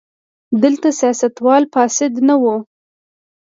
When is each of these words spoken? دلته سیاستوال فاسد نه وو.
دلته 0.63 0.87
سیاستوال 1.01 1.63
فاسد 1.73 2.13
نه 2.27 2.35
وو. 2.41 2.55